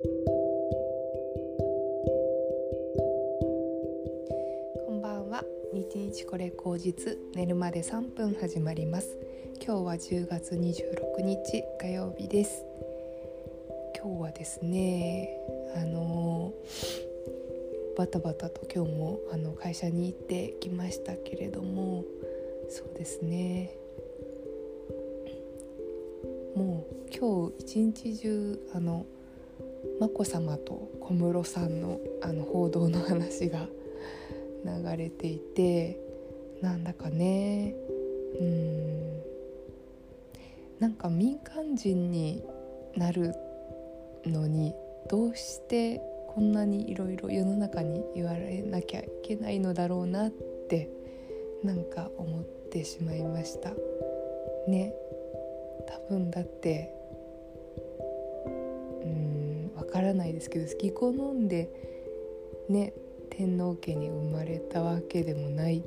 [0.00, 0.08] こ
[4.92, 5.42] んばんは。
[5.74, 9.18] 日日これ口実寝るまで3分始まります。
[9.60, 12.64] 今日は10月26日火曜日です。
[14.00, 15.36] 今日はですね
[15.74, 16.54] あの
[17.96, 22.04] バタバタと今日もあの会社に行ってきましたけれども
[22.68, 23.76] そうですね。
[26.54, 29.04] もう今日一日中あの
[30.00, 33.66] 眞子さまと小室さんのあの報道の話が
[34.64, 35.98] 流れていて
[36.60, 37.74] なんだかね。
[38.40, 39.22] うん。
[40.80, 42.42] なんか民間人に
[42.96, 43.34] なる
[44.24, 44.74] のに
[45.08, 50.30] どうしてこんなにいろいろ世の中に言われなきゃいけないのだろうなっ
[50.68, 50.88] て
[51.64, 53.72] なんか思ってしまいました。
[54.68, 54.94] ね。
[55.86, 56.94] 多分だって
[59.88, 61.70] からないですけど好き好んで
[62.68, 62.92] ね
[63.30, 65.84] 天皇家に生まれたわけでもない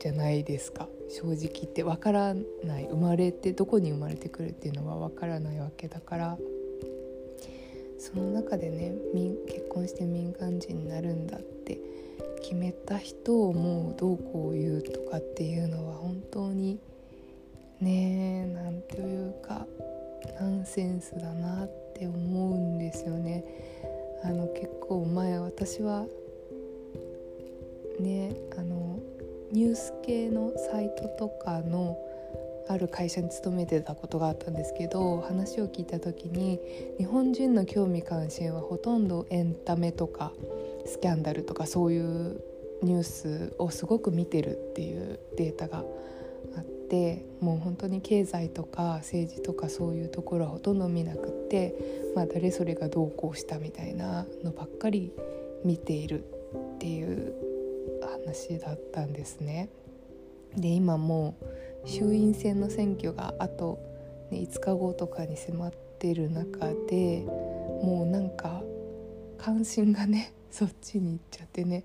[0.00, 0.88] じゃないですか。
[1.08, 2.88] 正直言ってわからない。
[2.90, 6.38] 生まれてどこに生まれてくるっていうのはわからないわけだから。
[7.98, 8.94] その中でね
[9.46, 11.78] 結婚して民間人になるんだって
[12.42, 16.78] 決めた人をもうどうこう言うとかっていうのは本当に
[17.80, 19.66] ねえなんていうか
[20.38, 23.44] ナンセンスだなってって思うんですよね。
[24.24, 26.06] あの結構前私は
[28.00, 28.98] ねあの
[29.52, 31.96] ニュース系のサイトとかの
[32.66, 36.58] ある会社に勤めてたことがあったんですけど話を聞いた時に
[36.98, 40.32] 日本人の興味関心はほとんどエンタメとか
[40.86, 42.40] スキャンダルとかそういう
[42.82, 45.84] ニュースをすごく見てるっていうデータが
[46.56, 46.74] あって
[47.40, 51.74] もう本当に経済とか政治とかそういうところはほとんど見なくって、
[52.14, 55.12] まあ、誰それがどうこうしたみたいなのばっかり
[55.64, 56.24] 見ている
[56.74, 57.34] っていう
[58.02, 59.68] 話だったんですね。
[60.56, 61.36] で今も
[61.84, 63.78] う衆院選の選挙があと、
[64.30, 67.24] ね、5日後とかに迫ってる中で
[67.82, 68.62] もうなんか
[69.38, 71.84] 関心がね そっちに行っちゃってね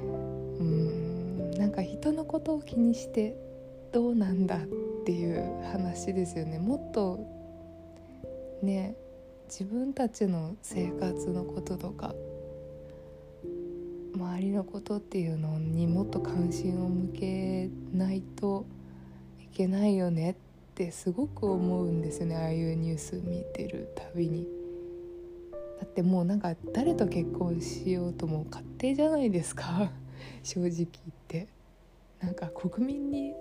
[0.00, 3.36] うんなんか人のことを気にして
[3.92, 4.60] どうなんだっ
[5.04, 6.58] ていう話ですよね。
[6.58, 7.18] もっと
[8.62, 8.94] ね
[9.48, 12.14] 自分たちの生活のこととか
[14.14, 18.66] 周りのことっていうのにもっと関心を向けないと
[19.40, 20.34] いけないよねっ
[20.74, 22.36] てすごく思うんですよね。
[22.36, 24.46] ああいうニュース見てるたびに。
[25.80, 29.90] だってもうなんか誰と結婚しようとも勝手じゃないですか。
[30.44, 30.86] 正直言っ
[31.26, 31.48] て。
[32.20, 33.32] なんか国民に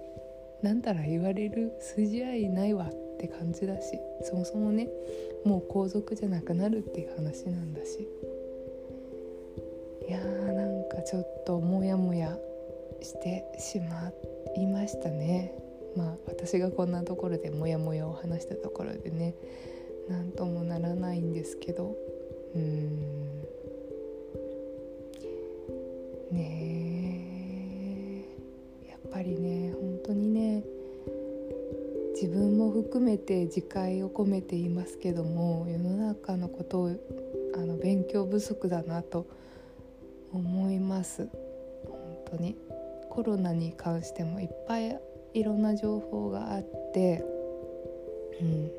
[0.61, 4.89] 何たら言われる筋合いないわって感じだしそもそもね
[5.45, 8.07] もう皇族じゃなくなるっていう話なんだし。
[10.07, 12.35] いやーなんかちょっとモヤモヤ
[12.99, 14.11] してしま
[14.57, 15.53] いましたね。
[15.95, 19.35] まあ私がこんなところでモヤモヤを話したところでね
[20.09, 21.95] 何ともならないんですけど。
[22.55, 23.28] うーん。
[32.99, 36.89] 含めて自戒を込めていますけども世の中のことを
[37.55, 39.25] あの勉強不足だなと
[40.33, 41.29] 思います。
[41.87, 42.57] 本当に。
[43.09, 44.99] コロナに関してもいっぱい
[45.33, 47.23] いろんな情報があって
[48.41, 48.71] うん。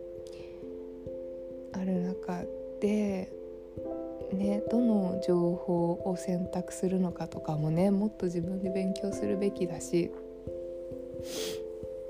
[1.73, 2.45] ある中
[2.83, 3.33] で
[4.35, 10.11] ね、どの情報を選択するのかとかもねもっと自分で勉強するべきだし、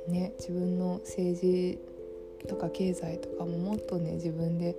[0.09, 1.90] ね、自分の政治
[2.49, 4.77] とか経済とかももっとね自分で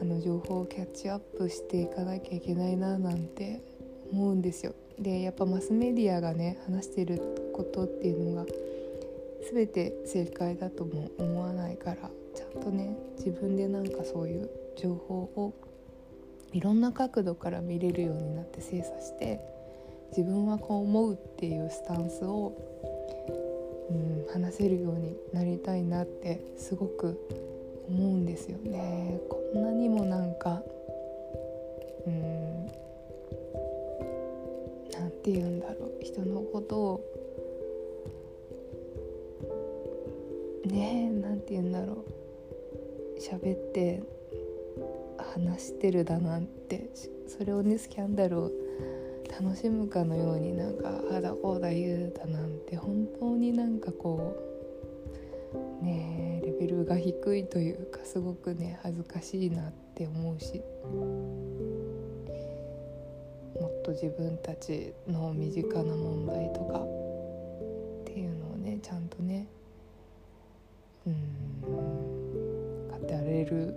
[0.00, 3.60] あの情報をキャッチアップしていかなきゃいけないななんて
[4.12, 4.74] 思うんですよ。
[4.98, 7.20] でやっぱマスメディアがね話してる
[7.54, 8.46] ことっていうのが
[9.52, 15.54] 全て正解だとも思わないからちゃんとね自分でなんかそういう情報を
[16.52, 19.40] いろんな角度から見れるようになって精査して
[20.10, 22.52] 自分はこう思うっていうスタンスを、
[23.90, 27.20] うん、話せるようになりたいなってすごく
[27.88, 29.20] 思うんですよね。
[29.28, 30.62] こんなにもなんか
[32.06, 32.66] うん
[34.92, 37.04] なんて言うんだろう人のことを
[40.66, 42.04] ねえなんて言うんだろ
[43.16, 44.02] う喋って
[45.34, 46.90] 話してるだなんて
[47.26, 48.50] それをねスキャンダルを
[49.30, 54.36] 楽しむかのようになんかあだこうだ言うだなんて本当になんかこ
[55.80, 60.62] うねレベルが低いというかすごくね恥ずかしいなって思うし
[63.60, 66.82] もっと自分たちの身近な問題とかっ
[68.04, 69.46] ていうのをねちゃんとね
[71.06, 73.74] うん語れる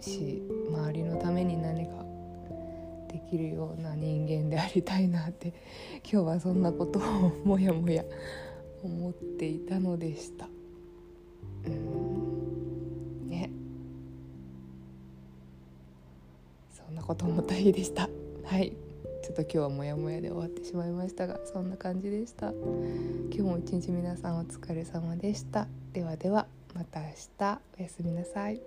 [0.00, 2.03] し周りのために何か
[3.24, 5.52] きるような人間でありたいなって
[6.10, 7.02] 今日はそんなことを
[7.44, 8.04] もやもや
[8.82, 10.48] 思っていたのでした。
[11.66, 13.28] うん。
[13.28, 13.50] ね。
[16.72, 18.08] そんなこと思った日でした。
[18.44, 18.76] はい。
[19.22, 22.52] ちょっと今日はモヤモヤで終わってしまいましたがそんな感じでした。
[22.52, 25.66] 今日も一日皆さんお疲れ様でした。
[25.94, 27.06] ではではまた明
[27.38, 27.60] 日。
[27.78, 28.60] おやすみなさい。